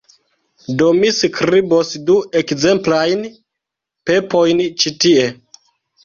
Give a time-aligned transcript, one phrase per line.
[0.77, 3.21] Do, mi skribos du ekzemplajn
[4.11, 5.27] pepojn ĉi tie